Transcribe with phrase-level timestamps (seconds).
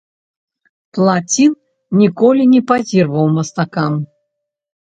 [0.97, 1.51] Плацін
[2.01, 3.93] ніколі не пазіраваў мастакам.